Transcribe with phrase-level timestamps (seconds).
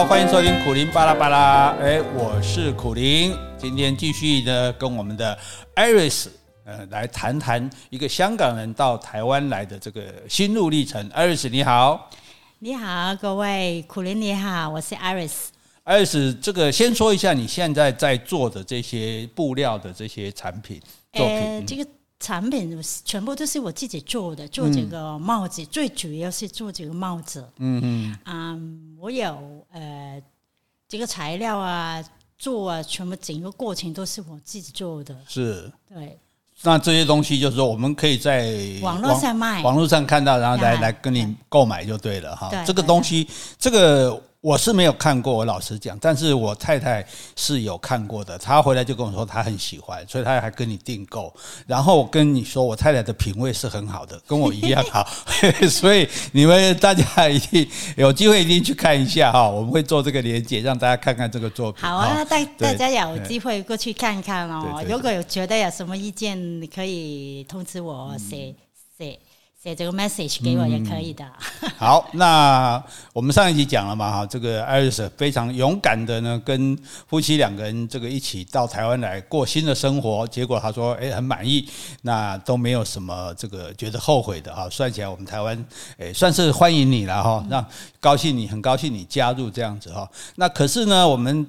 [0.00, 1.76] 好，欢迎收听苦林巴拉巴拉。
[1.78, 5.38] 哎，我是苦林，今天继续呢跟我们的
[5.76, 6.28] Iris
[6.64, 11.06] 呃来谈谈一个香港人到台湾来的这个心路历程。
[11.10, 12.08] Iris 你好，
[12.60, 15.48] 你好，各位苦林你好，我是 Iris。
[15.84, 20.80] Iris，这个先说一下你现在在做的这些布料的这些产品
[21.12, 21.36] 作品。
[21.36, 21.86] 呃，这个。
[22.20, 27.42] 产品全部都是我自己做的，做这个帽子，嗯、最主要是做这个帽子。
[27.56, 30.22] 嗯嗯，啊、嗯，我有呃，
[30.86, 32.04] 这个材料啊，
[32.38, 35.16] 做啊，全部整个过程都是我自己做的。
[35.26, 36.18] 是，对。
[36.62, 42.50] 那这些东西就是说，我们可以在网络上卖，网络上看到，然后来来跟你购买就对了哈。
[42.66, 43.26] 这个东西，
[43.58, 44.22] 这个。
[44.42, 48.38] 我是没有看过，我老实讲，但是我太太是有看过的。
[48.38, 51.30] 她回来就跟我说，她很喜欢，所以她还跟你订购。
[51.66, 55.06] 然后我跟你说，我太太的品味是很好的，跟我一样好。
[55.68, 61.82] 所以你们大家一定有机会一定去看一下哈，我们会做这个连接，让大家看看这个作品。
[61.82, 64.82] 好啊，大大家有机会过去看看哦。
[64.88, 68.54] 如果有觉得有什么意见，你可以通知我，写
[69.62, 69.74] 写。
[69.74, 71.24] 这个 message 给我也可以的。
[71.76, 80.26] 好，那我们上一集讲了嘛，哈，这个 Iris 非常勇敢的呢，跟夫妻两个人这个一起到台湾来过新的生活。
[80.28, 81.68] 结果他说，诶，很满意，
[82.02, 84.68] 那都没有什么这个觉得后悔的哈。
[84.70, 85.62] 算起来，我们台湾
[85.98, 87.64] 诶算是欢迎你了哈，让
[88.00, 90.08] 高兴你，很高兴你加入这样子哈。
[90.36, 91.46] 那可是呢，我们。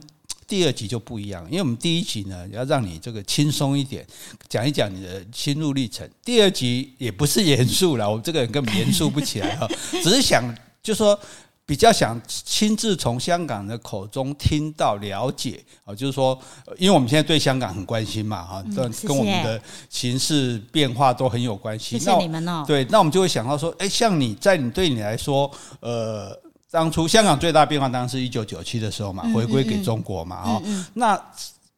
[0.51, 4.05] 第二集就不一样，因为我们第一集呢要让你这个轻松一点，
[4.49, 6.05] 讲一讲你的心路历程。
[6.25, 9.65] 第二集也不是严肃了，我这个人根本严肃不起来哈，
[10.03, 10.43] 只是想
[10.83, 11.17] 就说
[11.65, 16.37] 比较想亲自从香港的口中听到了解啊，就是说，
[16.77, 18.61] 因为我们现在对香港很关心嘛哈，
[19.07, 21.97] 跟我们的形势变化都很有关系。
[21.97, 22.65] 谢谢你们哦。
[22.67, 26.37] 对，那我们就会想到说，哎，像你在你对你来说，呃。
[26.71, 30.85] 当初香港最大变化当然是一九九七的时候嘛，回归给中国嘛，哈、嗯嗯嗯。
[30.93, 31.25] 那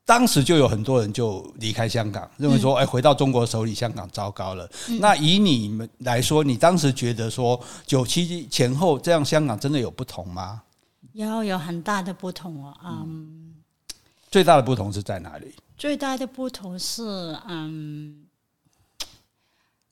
[0.06, 4.70] 当时就有很多人就离开香港，认为说，哎，回到中国手里，香港糟糕了。
[4.90, 10.62] 嗯、那以你们来说，你当时觉得说，九七前后这样，香港真的有不同吗？
[11.14, 12.78] 有，有很大的不同哦。
[12.86, 13.56] 嗯，
[14.30, 15.56] 最大的不同是在哪里？
[15.76, 18.26] 最大的不同是，嗯，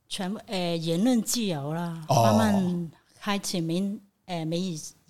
[0.08, 4.00] 全部呃言论自由了，慢慢开始民。
[4.28, 4.58] 呃，没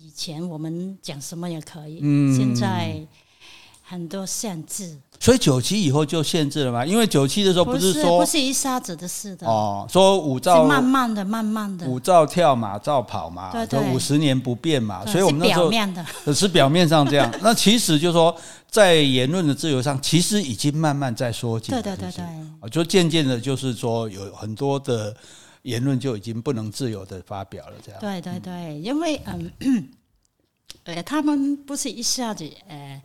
[0.02, 3.00] 以以前我们讲什么也可以，嗯，现在
[3.82, 4.98] 很多限制。
[5.18, 6.84] 所以九七以后就限制了嘛？
[6.84, 13.52] 因为九七的时候不是说不是，不是一下子的事的哦，说五照慢慢的、慢慢的，五照跳，马照跑嘛，
[13.92, 15.04] 五十年不变嘛。
[15.06, 17.32] 所以我们那时候是表面的， 是表面上这样。
[17.40, 18.36] 那其实就是说，
[18.68, 21.70] 在言论的自由上，其实已经慢慢在缩紧。
[21.70, 22.24] 对对对对，
[22.60, 25.16] 啊，就渐渐的，就是说有很多的。
[25.62, 28.00] 言论就已经不能自由的发表了，这样。
[28.00, 29.88] 对对对，因为嗯，
[30.84, 33.00] 呃，他们不是一下子呃，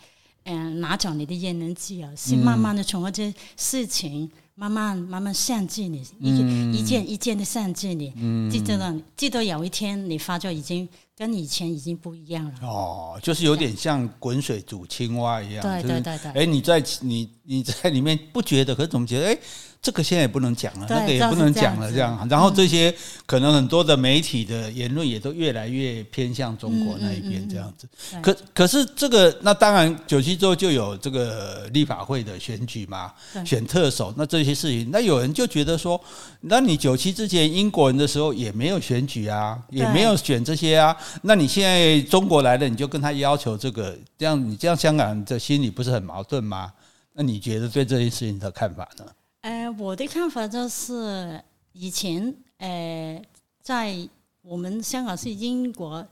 [0.45, 12.53] 嗯、呃，拿走你的言论自由，是慢慢的从这些事情慢慢慢慢限制你，嗯、一一件一件的限制你，嗯，记得了，记得有一天你发觉已经跟以前已经不一样了。
[12.63, 15.61] 哦，就是有点像滚水煮青蛙一样。
[15.61, 16.31] 对对对对。
[16.31, 19.37] 哎，你在你你在里面不觉得，可是总觉得哎。
[19.87, 22.27] 诶这个现在也不能讲了，那个也不能讲了，这样。
[22.29, 22.93] 然后这些
[23.25, 27.87] 可能很多的媒体的言论也都越来越偏向中国那一边，这样子。
[28.21, 33.13] 可可是这个，那当然九七之后就有这个立法会的选举嘛，
[33.45, 34.13] 选特首。
[34.17, 35.99] 那这些事情，那有人就觉得说，
[36.41, 40.93] 那你九七之前英国人的时候也没有选举啊，也没有选这些啊。
[41.21, 46.73] 那你现在中国来了，你就跟他要求这个，这样你这样香港人的心里不是很矛盾吗？
[47.13, 49.05] 那你觉得对这件事情的看法呢？
[49.47, 51.41] 呃，我的看法就是，
[51.71, 53.21] 以前呃，
[53.61, 53.95] 在
[54.41, 56.05] 我们香港是英国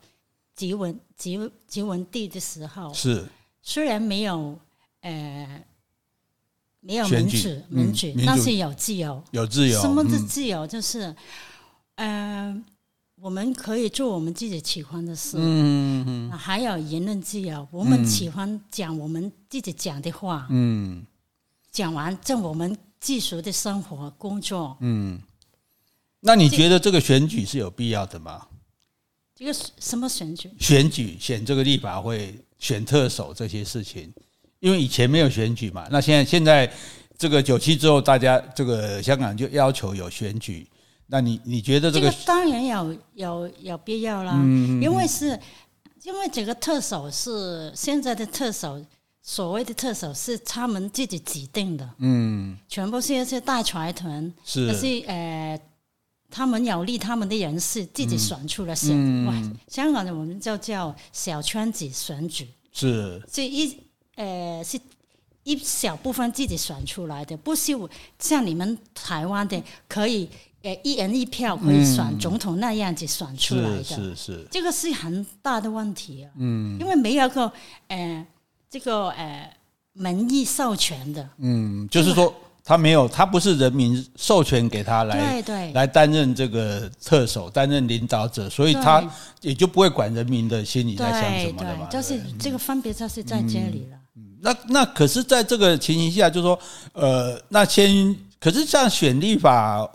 [0.55, 3.27] 殖民殖殖民地的时候，是
[3.61, 4.57] 虽然没有
[5.01, 5.61] 呃
[6.79, 9.81] 没有民主民主，但是有自由，有自由。
[9.81, 10.65] 什么是自由？
[10.65, 11.13] 就是、
[11.95, 12.63] 嗯、呃，
[13.15, 21.05] 我们可以做我们自己喜欢的事，嗯嗯嗯，还有言论自由，我们喜欢讲我们自己讲的话，嗯，
[21.69, 22.73] 讲完这我们。
[22.99, 25.21] 继续的生活工作，嗯，
[26.21, 28.47] 那你觉得这个选举是有必要的吗？
[29.35, 30.49] 这个什么选举？
[30.59, 34.11] 选举选这个立法会、选特首这些事情，
[34.59, 35.87] 因为以前没有选举嘛。
[35.91, 36.71] 那现在现在
[37.17, 40.67] 这个九七之后，大家这个香港就要求有选举。
[41.07, 42.09] 那你你觉得这个？
[42.09, 45.39] 这个当然有有有必要啦，嗯，因为是
[46.03, 48.83] 因为这个特首是现在的特首。
[49.27, 55.59] 所谓的特首是他们自己指定的，嗯，全部是一些大财团，是，是呃，
[56.29, 58.91] 他们有利他们的人士自己选出了选。
[58.93, 59.33] 嗯、哇，
[59.67, 63.19] 香港的我们就叫小圈子选举，是。
[63.33, 63.75] 是一
[64.13, 64.79] 呃是
[65.43, 67.71] 一小部分自己选出来的，不是
[68.19, 70.29] 像你们台湾的可以
[70.61, 76.29] 呃一人一票可以选总统那样子选出来的，是是是，这个是很大的问题啊。
[76.37, 77.51] 嗯，因为没有个
[77.87, 78.27] 呃
[78.75, 79.49] 这个呃
[79.93, 82.33] 民意授权的，嗯，就是说。
[82.67, 85.39] 他没有，他不是人民授权给他来
[85.75, 89.07] 来担任这个特首，担任领导者，所以他
[89.41, 91.85] 也就不会管人民的心里在想什么了嘛。
[91.91, 93.97] 就是这个分别就是在这里了。
[94.15, 96.59] 嗯，那那可是在这个情形下，就是说，
[96.93, 99.87] 呃，那先可是像选立法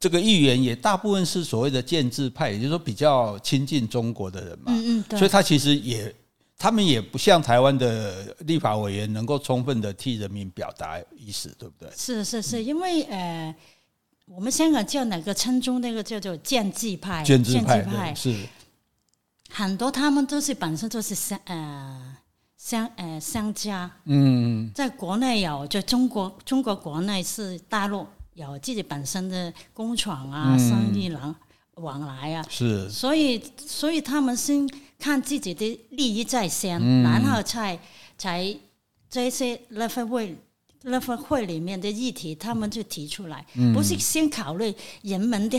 [0.00, 4.72] 这个议员，也大部分是所谓的建制派，也就是说比较亲近中国的人嘛。
[4.74, 6.12] 嗯嗯，所以他其实也。
[6.58, 11.88] 他们也不像台湾的立法委员能够充分的替人民表达意思，对不对？
[11.96, 13.54] 是是是，因为呃，
[14.26, 18.34] 我们香港叫哪个称中那个叫做建制派，建制派，是。
[19.50, 22.16] 很多，他们都是本身都是商呃
[22.56, 31.34] 商呃商家，嗯，在国内有就中国中国国内是大陆有自己本身的工厂啊，生意来
[31.78, 34.68] 往来啊，是，所以所以他们先。
[35.00, 37.78] 看自己的利益在先，嗯、然后才
[38.18, 38.52] 才
[39.08, 40.36] 这些那份会
[40.82, 45.56] 那份会里面的议题，他们就提出来，嗯、不是先考虑人们的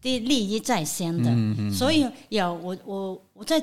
[0.00, 1.34] 的利益在先的。
[1.74, 3.60] 所以有我我我在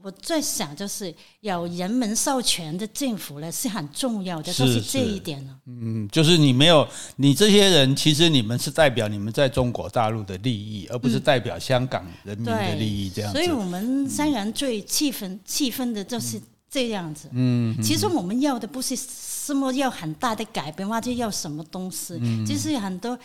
[0.00, 5.56] 我在想，就是有人民授权的政府呢是很重要的，是就是这一点呢。
[5.66, 6.86] 嗯，就是你没有
[7.16, 13.10] 你这些人，其实你们是代表你们在中国大陆的利益，而不是代表香港人民的利益。
[13.10, 16.40] 这样子，所以我们香港人最气愤气愤的就是
[16.70, 17.28] 这样子。
[17.32, 23.18] 嗯，其实我们要的不是什么要很大的改变，或者要什么东西，嗯、就是很多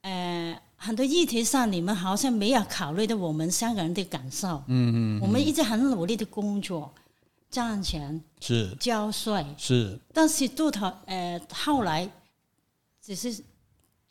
[0.00, 4.62] 呃很多议题上，你们好像没有考虑到我们香港人的感受。
[4.68, 6.92] 嗯嗯，我们一直很努力的工作。
[7.48, 12.06] 赚钱是交税是，但是到头呃后来
[13.00, 13.34] 只是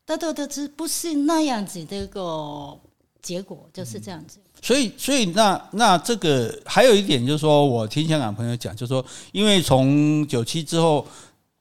[0.05, 2.75] 得到的是不是那样子的一个
[3.21, 4.39] 结果，就是这样子。
[4.39, 11.05] 嗯、所以所以那那这个还有一点就是说，我听香港朋友讲，就是说，因为从九七之后，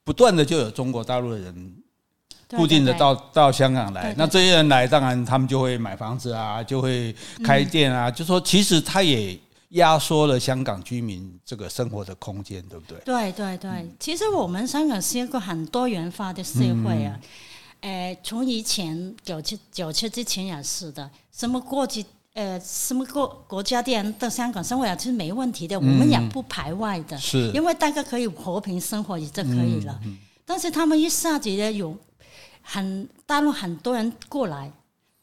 [0.04, 1.74] 不断的就有中国大陆的人
[2.50, 7.14] 固定的到到香港来，那这些人来，当然他们就会买房子啊，就会
[7.44, 9.38] 开店啊，嗯、就说其实他也。
[9.70, 12.96] 压缩了香港居民这个生活的空间，对不对？
[13.04, 17.18] 对对对，嗯、其实我们香港是一个很多元化的社会啊。
[17.80, 30.00] 嗯、呃，从以前九七九七之前也是的，什么国籍呃什么国国家的人到香港生活也是没问题的，嗯、我们也不排外的，是因为大家可以和平生活也就可以了。
[30.46, 31.96] 但是他们一下子呢，有
[32.64, 34.72] 很大陆很多人过来，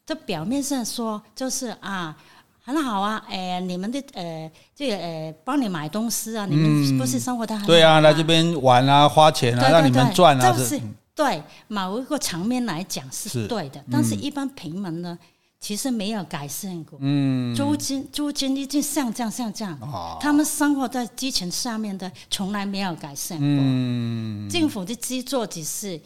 [0.05, 2.15] 这表面上说就是啊。
[2.63, 7.67] 很好啊，哎、呃，你们的呃，这个呃，帮你买东西啊，你们不是生活的很好、啊。
[7.67, 10.79] 嗯、对啊，来这边玩啊，花钱啊，对对对，让你们赚啊，就是。
[11.15, 15.17] 对某一个层面来讲是对的，是嗯、但是一般平民呢，
[15.59, 25.99] 其实没有改善过，嗯，租金租金已经上涨上涨，哦、他们生活在基层上面的从来没有改善过，嗯，政府的资助只是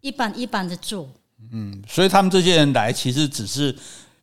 [0.00, 1.08] 一般一般的做，
[1.52, 3.74] 嗯，所以他们这些人来其实只是。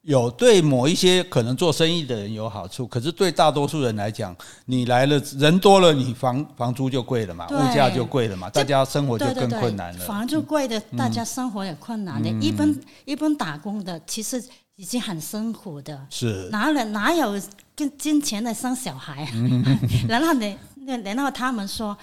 [0.06, 9.94] 有对某一些可能做生意的人有好处，可是对大多数人来讲，你来了人多了，你房房租就贵了嘛，物价就贵了嘛，大家生活就更困难了。
[9.94, 12.30] 对对对，房租贵的，大家生活也困难的。
[12.30, 14.40] 嗯、一般一般打工的，其实
[14.76, 16.06] 已经很辛苦的。
[16.12, 17.42] 是哪里哪有
[17.76, 19.30] 跟金钱来生小孩啊？
[19.34, 19.66] 嗯、
[20.08, 20.56] 然后呢，
[21.04, 21.98] 然后他们说，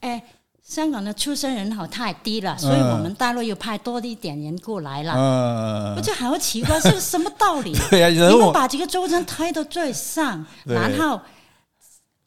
[0.00, 0.22] 哎。
[0.66, 5.12] 香港的出生人口太低了，所以我们大陆又派多一点人过来了。
[5.14, 7.72] 嗯，我就好奇怪，这是什么道理？
[7.88, 11.20] 对呀，你们把这个州政推到最上，然后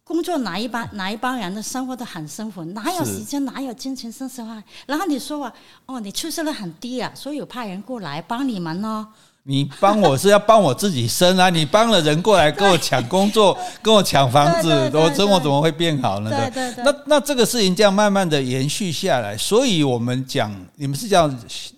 [0.05, 4.63] 工作哪一帮哪一帮人的生活都很辛苦，哪有时间哪有金钱生小孩？
[4.86, 5.53] 然后你说啊，
[5.86, 9.05] 哦，你出生率很低啊，所以有派人过来帮你们呢。
[9.50, 11.50] 你帮我是要帮我自己生啊！
[11.50, 16.29] 你帮了人过来跟我抢工作，跟我抢房子，我生活怎么会变好呢？
[16.29, 16.84] 对对对。
[16.84, 21.27] 那那这个事情这样慢慢的延续下来，所以我们讲，你们是叫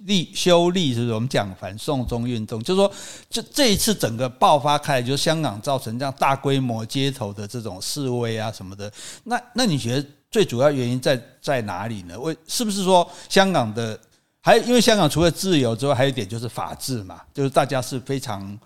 [0.04, 1.14] 立修立，是不是？
[1.14, 2.92] 我们讲反送中运动，就是说，
[3.30, 8.92] 这这一次整个爆发开来，就是香港造成这样大规模街头的这种示威啊什么的。
[9.24, 12.20] 那那你觉得最主要原因在在哪里呢？
[12.20, 13.98] 为是不是说香港的？
[14.42, 18.58] 还因为香港除了自由之外，还有一点就是法治嘛，就是大家是非常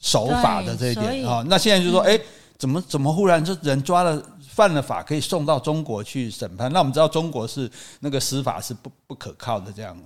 [0.00, 1.44] 守法的这一点啊。
[1.48, 2.18] 那现在就说，哎，
[2.56, 6.72] 怎么怎么忽然这人抓了犯了法，可以送到中国去审判？
[6.72, 7.68] 那我们知道中国是
[8.00, 9.96] 那个司法是不不可靠的这样。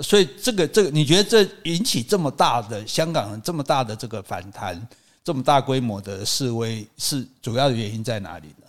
[0.00, 4.88] 所以这个这个，你觉得这引起这么大的香港人这么大的这个反弹，
[5.22, 8.66] 这么大规模的示威，是主要的原因在哪里呢？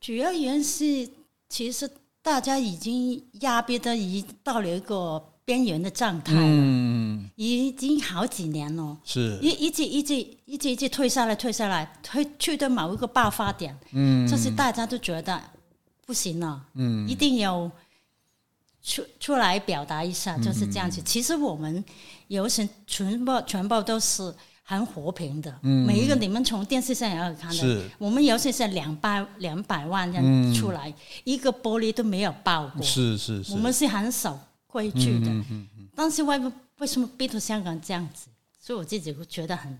[0.00, 1.08] 主要原因是，
[1.48, 1.88] 其实
[2.20, 9.38] 大家已经压逼的已到了一个边缘的状态了，嗯，已经好几年了，是。
[9.40, 10.14] 一一直一直
[10.44, 15.40] 一直一直退下来，退下来，退去到某一个爆发点，嗯，就是大家都觉得
[16.04, 17.70] 不行了，嗯，一定要。
[18.80, 21.00] 出出来表达一下，就是这样子。
[21.00, 21.84] 嗯、其实我们
[22.28, 27.52] 游行全部全部都是很和平的，嗯、每一个你们从电视上也有看到。
[27.52, 27.82] 是。
[27.98, 32.80] 我们游行是两百两百万人出来，嗯、一个玻璃都没有爆过。
[32.82, 34.38] 是是是，我们是很守
[34.68, 35.26] 规矩的。
[35.26, 36.40] 嗯嗯嗯、但是为
[36.78, 38.28] 为什么逼到香港这样子？
[38.60, 39.76] 所以我自己会觉得很。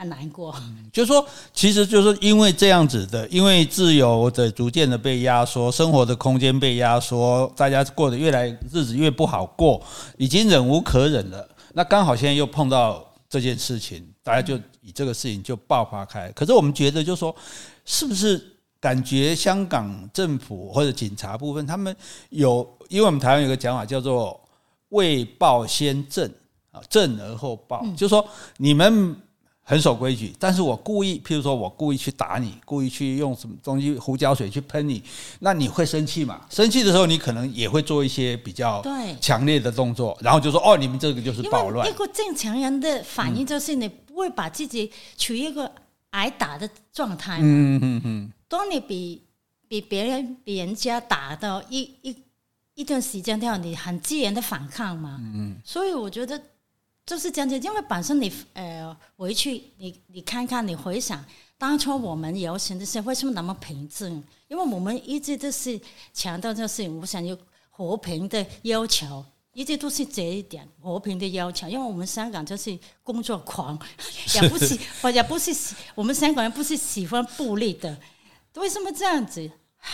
[0.00, 0.50] 很难过，
[0.90, 9.82] 就是说，其实就是因为这样子的，因为自由的逐渐的被压缩，生活的空间被压缩，大家过得越来日子越不好过，
[10.16, 11.46] 已经忍无可忍了。
[11.74, 16.32] 那刚好现在又碰到这件事情，大家就以这个事情就爆发开。
[16.32, 17.36] 可是我们觉得，就是说，
[17.84, 18.49] 是不是
[18.80, 21.94] 感觉香港政府或者警察部分，他们
[22.30, 24.40] 有，因为我们台湾有个讲法叫做
[24.90, 26.28] “未暴先正”
[26.72, 29.16] 啊，正而后暴，就是说你们。
[29.62, 35.00] 很守规矩，但是我故意，譬如说我故意去打你，故意去用什么东西胡椒水去喷你，
[35.38, 36.40] 那你会生气嘛？
[36.50, 38.82] 生气的时候，你可能也会做一些比较
[39.20, 41.88] 强烈的动作，然后就说哦，你们这个就是暴乱。
[41.88, 45.70] 一个正常人的反应就是你不会把自己处于一个
[46.10, 47.38] 挨打的状态。
[47.40, 48.32] 嗯嗯嗯。
[48.50, 49.22] 当你比
[49.66, 52.14] 比别人比人家打到一一
[52.74, 55.18] 一段时间之后，你很自然的反抗嘛。
[55.22, 55.56] 嗯。
[55.64, 56.38] 所以我觉得。
[57.06, 61.24] 就是这样子，因为本身你呃回去，你你看看，你回想
[61.58, 64.22] 当初我们游行的时候，为什么那么平静？
[64.46, 65.80] 因为我们一直都是
[66.12, 67.36] 强调，就是我想要
[67.68, 71.66] 和平的要求，一直都是这一点和平的要求。
[71.66, 73.76] 因为我们香港就是工作狂，
[74.40, 74.78] 也不是，
[75.12, 77.98] 也不是我们香港人不是喜欢暴力的，
[78.54, 79.50] 为什么这样子？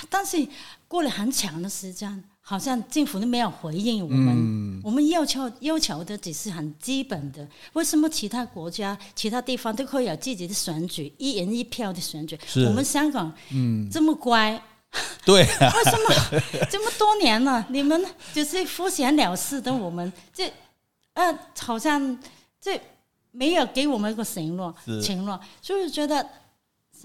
[0.08, 0.46] 但是
[0.88, 2.24] 过了很长的时间。
[2.48, 7.44] 好像政府都没有回应我们，嗯、我们要求要求的只是很基本的。
[7.72, 12.38] 为什么其他国家、其他地方都可以有自己的选举，一人一票的选举？
[12.64, 18.00] 我们香港嗯这么乖，嗯、对、啊， 为什么这么多年了，你们
[18.32, 19.74] 就是敷衍了事的？
[19.74, 20.48] 我们这
[21.14, 22.16] 呃好像
[22.60, 22.80] 这
[23.32, 24.72] 没有给我们一个承诺，
[25.02, 26.24] 承诺，就是觉得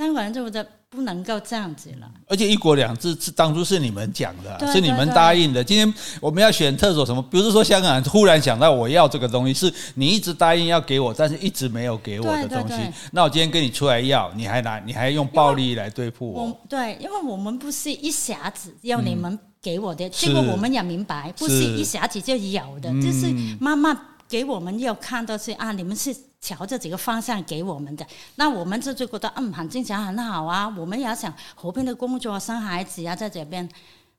[0.06, 0.70] 香港人就觉得。
[0.94, 5.64] 不能够这样子了，而且“一国两制”是当初是你们讲的，对对对，是你们答应的。
[5.64, 12.76] 今天我们要选特首什么，不是说香港人忽然想到我要这个东西，是你一直答应要给我，但是一直没有给我的东西。
[13.14, 16.44] 那我今天跟你出来要，你还拿，你还用暴力来对付我？
[16.44, 23.98] 我对，因为我们不是一下子要你们给我的，这个、嗯、我们也明白，不是一下子就有的，是就是慢慢
[24.32, 26.16] 给我们要看到是啊，你们是。
[26.44, 30.68] 朝着这个方向给我们的，那我们就就觉得嗯，很正常，很好啊。
[30.76, 33.70] 我们也想和平的工作，生孩子啊，在这边。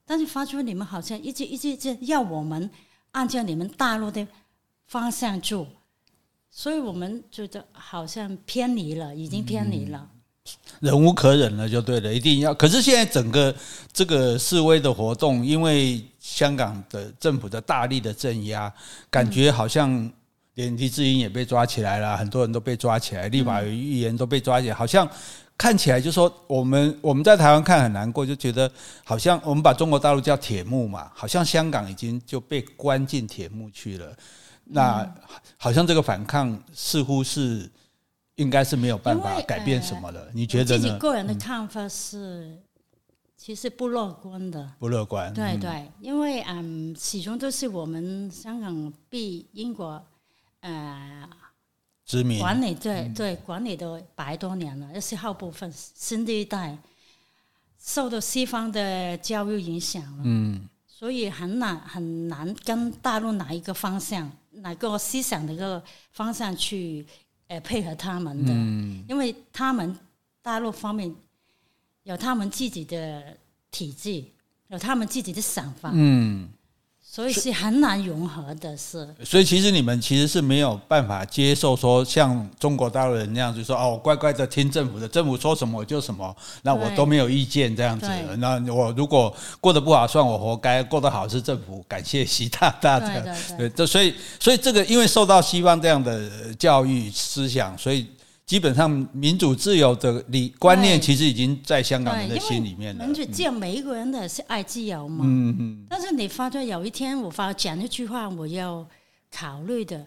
[0.07, 2.71] 但是发觉你们好像一直一直一直要我们
[3.11, 4.25] 按照你们大陆的
[4.87, 5.67] 方向做，
[6.49, 10.09] 所以我们觉得好像偏离了，已经偏离了，
[10.79, 12.55] 忍无可忍了，就对了，一定要。
[12.55, 13.53] 可是现在整个
[13.93, 18.73] 这个示威的活动，因为香港的政府的大力的镇压，
[19.11, 20.13] 感觉好像，嗯。
[20.57, 25.09] 连黎智英也被抓起来了，很多人都被抓起来，立法议员都被抓起来，好像
[25.57, 28.71] 看起来就说我们我们在台湾看很难过，就觉得
[29.03, 34.15] 好像我们把中国大陆叫铁幕嘛，好像香港已经就被关进铁幕去了。
[34.65, 35.11] 那
[35.57, 37.67] 好像这个反抗似乎是
[38.35, 40.29] 应该是没有办法改变什么了。
[40.35, 40.83] 你觉得呢？
[40.83, 42.59] 自己个人的看法是，
[43.45, 44.73] 其实不乐观的。
[44.79, 45.35] 不乐观。
[45.35, 50.01] 对对，因为嗯，始终都是我们香港被英国。
[50.61, 51.29] 呃，
[52.07, 56.79] 殖民管理对对管理都百多年了，一些后部分新的一代
[57.77, 65.83] 受到西方的教育影响了，嗯，所以很难很难跟大陆哪一个方向，哪个思想的一个
[66.13, 67.05] 方向去
[67.49, 69.99] 呃配合他们的，嗯，因为他们
[70.41, 71.13] 大陆方面
[72.05, 73.23] 有他们自己的
[73.71, 74.25] 体制，
[74.69, 76.49] 有他们自己的想法，嗯。
[77.05, 79.07] 所以是很难融合的，是。
[79.23, 88.07] 所以其实你们其实是没有办法接受说像中国大陆人那样，就说哦，我乖乖的听政府的，政府说什么我就什么，那我都没有意见这样子。
[88.39, 93.07] 那我如果过得不好，算我活该；过得好是政府，感谢习大大的。
[93.11, 93.69] 对对对。
[93.69, 98.07] 对，所以所以这个因为受到西方这样的教育思想，所以。
[98.53, 103.03] 基本上民主自由的理观念其实已经在香港人的心里面了。
[103.07, 105.25] 民主自由，每一个人的是爱自由嘛。
[105.27, 105.87] 嗯嗯。
[105.89, 108.87] 但是你发觉有一天我发讲一句话，我要
[109.31, 110.07] 考虑的，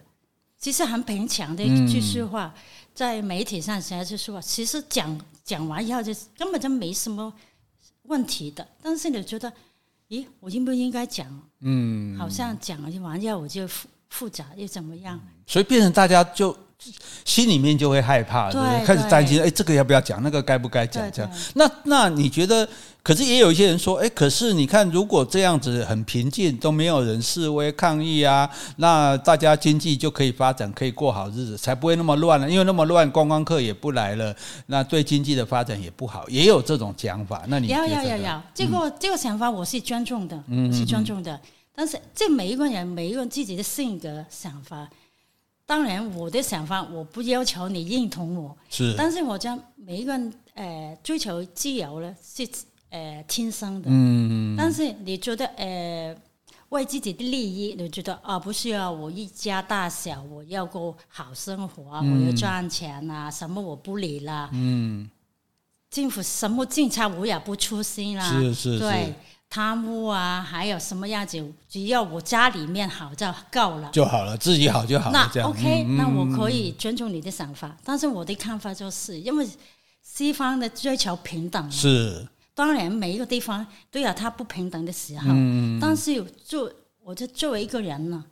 [0.60, 2.62] 其实很平常的一句说话，嗯、
[2.94, 7.34] 在媒体上写这句说话，其实讲讲完以后就根本就没什么
[8.02, 8.64] 问题的。
[8.80, 9.52] 但是你觉得，
[10.08, 11.26] 咦，我应不应该讲？
[11.62, 15.20] 嗯，好像讲完以后我就复复杂又怎么样？
[15.48, 16.56] 所以变成大家就。
[17.24, 20.22] 心里面就会害怕，对，对，开始担心，哎，这个要不要讲？
[20.22, 21.10] 那个该不该讲？
[21.10, 22.68] 这样，那那你觉得？
[23.02, 32.50] 可是也有一些人说，哎，可是你看，如果这样子很平静，都没有人示威抗议啊，那大家经济就可以发展，可以过好日子，才不会那么乱了。
[32.50, 34.34] 因为那么乱，观光客也不来了，
[34.66, 36.28] 那对经济的发展也不好。
[36.28, 37.44] 也有这种讲法。
[37.46, 41.40] 那你要要要要，这个这个想法我是尊重的，嗯，是尊重的。
[41.76, 44.88] 但是这每一个人，每一个人自己的性格想法。
[45.66, 52.48] 当然，我的想法我不要求你认同我，是，但是我将每一个人呃追求自由呢，是
[52.90, 56.16] 呃天生的，嗯，但是你觉得呃
[56.68, 65.10] 为自己的利益，你觉得啊不需要我一家大小，我要过好生活啊，嗯、我要赚钱啊，什么我不理了，嗯，
[65.90, 69.14] 政府什么政策我也不出心啦，是是是，对。
[69.48, 71.42] 贪污啊，还有什么样子？
[71.68, 75.30] 只要我家里面好就够了，就好了，自己好就好了。
[75.34, 79.48] 那 OK，嗯，那我可以尊重你的想法，嗯，但是我的看法就是，因为
[80.02, 86.70] 西方的追求平等，是当然每一个地方都有它不平等的时候，嗯，但是作
[87.02, 88.24] 我就作为一个人呢，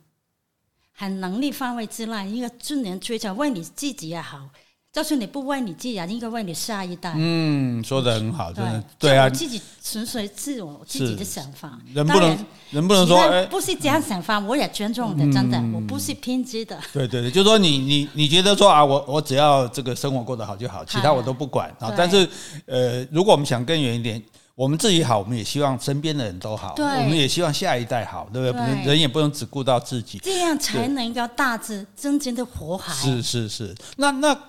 [0.91, 4.49] 很能力范围之内，应该尽量追求为你自己也好。
[4.95, 7.13] 就算你不为你自己，应该为你下一代。
[7.17, 9.29] 嗯，说的很好，真的对，对啊。
[9.29, 16.79] 自己纯粹自我自己的想法，人不能人不能说不是这样想法，我也尊重的，真的，我不是偏激的。
[16.93, 21.93] 对对对，就是说你你你觉得说啊，我我只要这个生活过得好就好，其他我都不管啊。
[21.97, 22.25] 但是
[22.65, 24.23] 呃，如果我们想更远一点，
[24.55, 28.85] 我们自己好，我们也希望身边的人都好，我们也希望下一代好，对不对？
[28.85, 32.93] 人也不能只顾到自己，这样才能够大致真正的活好。
[32.93, 34.39] 是是是，那那。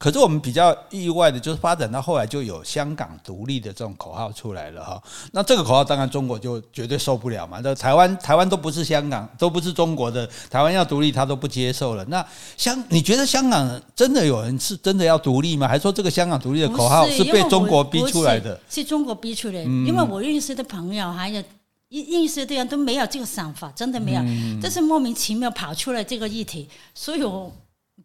[0.00, 5.02] 可是我们比较意外的，就是发展到后来就有香港独立的这种口号出来了哈。
[5.30, 7.60] 那这个口号当然中国就绝对受不了嘛。
[7.62, 12.02] 那台湾台湾都不是香港，都不是中国的，台湾要独立他都不接受了。
[12.06, 12.24] 那
[12.56, 15.68] 香，你觉得香港真的有人是真的要独立吗？
[15.68, 18.58] 还是说这个香港独立的口号是被中国逼出来的？
[18.70, 19.64] 是，是中国逼出来的。
[19.64, 21.42] 因为我认识的朋友还有
[21.90, 24.22] 认识的人都没有这个想法，真的没有，
[24.62, 27.52] 这是莫名其妙跑出来这个议题，所以我。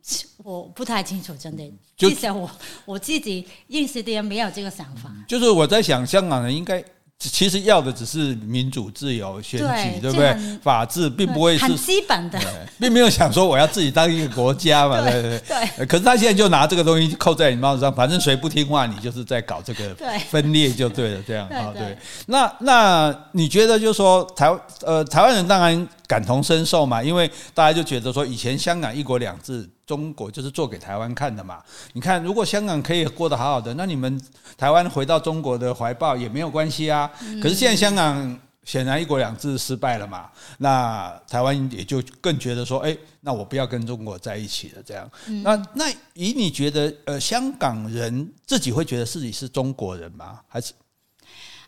[0.44, 1.63] 我不太清楚，真的。
[1.98, 2.50] 至少我
[2.86, 5.12] 我自己认识的人没有这个想法。
[5.28, 6.84] 就是我在想，香港人应该。
[7.18, 10.36] 其实要的只是民主、自由、选举，对不对？
[10.62, 12.38] 法治并不会是很基本的，
[12.78, 15.70] 并没有想说我要自己当一个国家嘛，对对对。
[15.78, 15.86] 对。
[15.86, 19.96] 可是他现在就拿这个东西扣在你帽子上，反正谁不听话，你就是在搞这个
[20.30, 21.98] 分裂就对了，这样啊，对。
[22.28, 29.68] 那那你觉得，就是说台呃台湾人当然感同身受嘛，因为大家就觉得说以前香港一国两制。
[29.86, 31.62] 中国就是做给台湾看的嘛。
[31.93, 34.21] 你看，如果香港可以过得好好的，那你们
[34.58, 37.12] 台湾回到中国的怀抱也没有关系啊。
[37.41, 44.82] 可是现在香港显然一国两制失败了嘛，那台湾也就更觉得说，哎，那我不要跟中国在一起了。
[44.82, 45.10] 这样，
[45.43, 50.41] 那那以你觉得，呃，香港人自己会觉得自己是中国人吗？
[50.48, 50.74] 还是？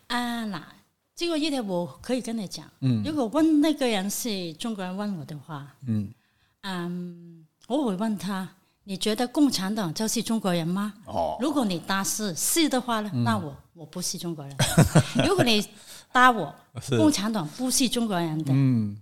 [0.08, 0.68] 啊，那
[1.16, 2.66] 这个议题我可以跟你讲。
[2.82, 6.12] 嗯，如果问那个人是中国人问我的话，嗯，
[6.62, 7.47] 嗯。
[7.68, 8.50] 我会问他：
[8.86, 10.94] 你觉得共产党就是中国人吗？
[11.06, 14.56] 哦，如果你答是是的话呢，嗯、那我我不是中国人。
[15.28, 15.64] 如果你
[16.12, 16.54] 答我
[16.98, 18.98] 共产党不是中国人的，嗯，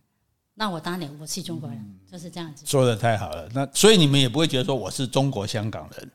[0.55, 2.65] 那我当然我是中国人，嗯、就是这样子。
[2.65, 6.11] 说的太好了，那所以你们也不会觉得说我是中国香港人。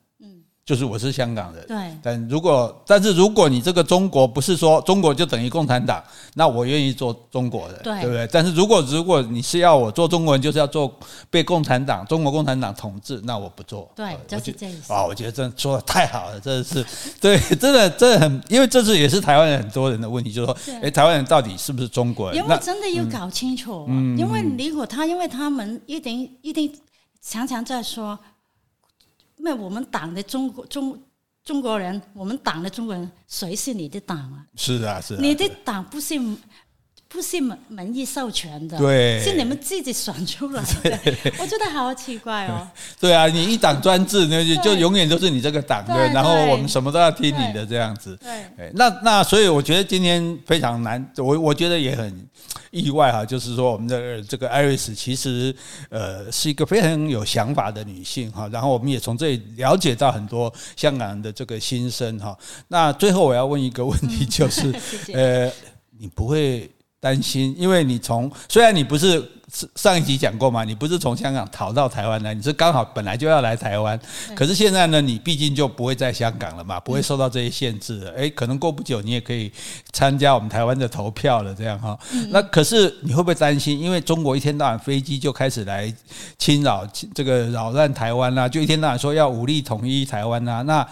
[0.65, 1.77] 就是我是香港人，对。
[2.01, 6.01] 但如果但是如果你这个中国不是说中国就等于共产党，
[6.35, 8.29] 那我愿意做中国人，对，对不对？
[8.31, 10.93] 但是如果如果你是要我做中国人，就是要做
[11.29, 13.91] 被共产党、中国共产党统治，那我不做。
[13.97, 14.93] 对，就是这意思。
[14.93, 16.87] 啊，我觉得这说的太好了，真的是
[17.21, 22.41] 对，真的真的很，因为这次也是台湾人很多人的问题，就是说，哎，台湾人到底是不是中国人？
[22.41, 26.73] 因为真的要搞清楚，嗯，因为如果他，因为他们一定一定
[27.21, 28.17] 常常在说。
[29.43, 30.99] 那我们党的中国中
[31.45, 34.45] 中国人，我们党的中国人，谁是你的党啊？
[34.57, 35.19] 是啊，是啊。
[35.21, 36.19] 你的党不是
[37.09, 40.99] 不是门民意授权的，对，是你们自己选出来的。
[41.41, 42.69] 我觉得好奇怪哦。
[43.01, 48.17] 对啊，你一党专制，那就就永远都是你这个党的，然后我们什么都要听你的这样子。
[48.23, 52.29] 对，那那所以我觉得今天非常难，我我觉得也很。
[52.71, 55.55] 意外哈，就是说我们的这个 Iris 其实
[55.89, 62.37] 呃是一个非常有想法的女性哈，然后我们也从这里了解到很多香港人的这个心声哈。
[62.69, 64.73] 那最后我要问一个问题，就是
[65.13, 65.51] 呃，
[65.99, 67.55] 你不会担心？
[67.59, 69.21] 因为你从虽然你不是
[69.75, 73.99] 上一集讲过嘛，你不是从香港逃到台湾来，你是刚好本来就要来台湾，
[74.35, 78.11] 可是现在呢，你毕竟就不会在香港了嘛，不会受到这些限制了。
[78.13, 79.53] 诶，可能过不久你也可以
[79.93, 81.99] 参加我们台湾的投票了，这样哈。
[82.29, 83.79] 那可是你会不会担心？
[83.81, 85.93] 因为中国一天到晚飞机就开始来
[86.39, 90.87] 侵扰这个扰乱台湾啦，就一天到晚说要武力统一台湾啊，那。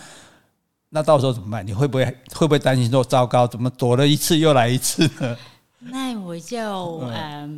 [0.90, 1.66] 那到时候怎么办？
[1.66, 3.46] 你会不会会不会担心说糟糕？
[3.46, 5.36] 怎么躲了一次又来一次呢？
[5.80, 6.56] 那我就
[7.00, 7.50] 嗯、呃，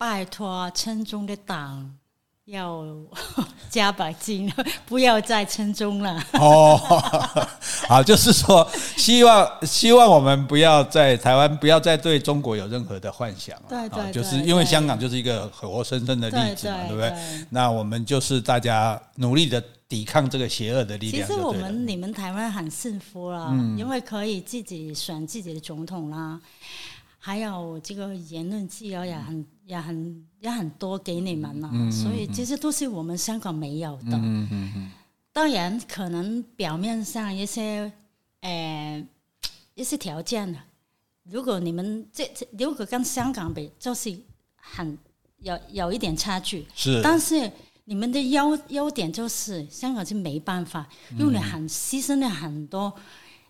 [0.00, 1.94] 拜托村中的党
[2.46, 2.82] 要
[3.68, 4.50] 加把劲，
[4.88, 6.18] 不要再村中了。
[6.32, 6.74] 哦，
[7.86, 13.54] 好，就是说希望希望我们不要在台湾不要再对中国有任何的幻想。
[13.68, 17.12] 对对，对，就是因为香港就是一个活生生的例子嘛，对不对？
[17.50, 19.62] 那我们就是大家努力的。
[19.90, 21.26] 抵抗这个邪恶的力量。
[21.26, 26.40] 其实我们你们台湾很幸福了，嗯，因为可以自己选自己的总统啦，
[27.18, 34.16] 还有这个言论自由也很也很也很多给你们了，嗯，所以这些都是我们香港没有的。
[34.16, 34.90] 嗯嗯嗯。
[35.32, 37.90] 当然，可能表面上一些
[38.40, 39.06] 呃
[39.74, 40.58] 一些条件呢，
[41.22, 42.28] 如果你们这
[42.58, 44.18] 如果跟香港比，就是
[44.56, 44.98] 很
[45.38, 46.66] 有有一点差距。
[46.74, 47.50] 是，但是。
[47.86, 52.92] 你们的优优点就是香港是没办法，因为很牺牲了很多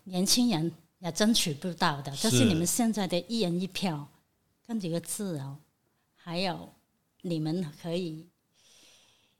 [0.05, 4.07] 年轻人也争取不到的，就是你们现在的一人一票，
[4.65, 5.55] 跟几个自由，
[6.31, 6.69] 还有
[7.23, 8.25] 你们可以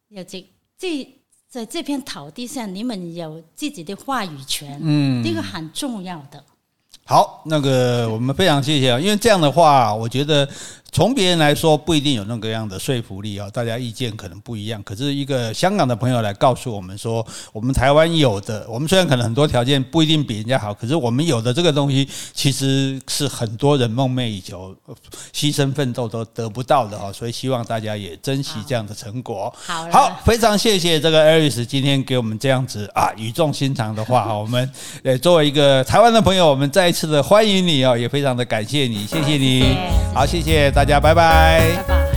[0.10, 0.46] 有这
[0.78, 1.08] 这
[1.48, 6.44] 在这片土地上，你们有自己的话语权，嗯，这个很重要的。
[7.06, 10.46] 好，那个我们非常谢谢啊，因为这样的话，我觉得。
[10.92, 14.84] 从别人来说不一定有那个样的说服力啊，大家意见可能不一样。
[14.84, 24.76] 可是一个香港的朋友来告诉我们说，我们台湾有的，我们虽然可能很多条件不一定比人家好，可是我们有的这个东西，其实是很多人梦寐以求、
[25.34, 27.10] 牺牲奋斗都得不到的哦。
[27.14, 29.54] 所以希望大家也珍惜这样的成果。
[29.66, 34.38] 好，好，非常谢谢这个 Aris 今天给我们这样子啊语重心长的话。
[34.38, 34.70] 我们
[35.04, 39.78] 呃作为一个台湾的朋友，我们再一次的欢迎你哦，也非常的感谢你，谢谢你，
[40.14, 42.11] 好，谢谢大大家拜拜。